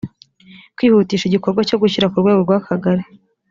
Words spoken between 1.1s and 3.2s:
igikorwa cyo gushyira ku rwego rw akagali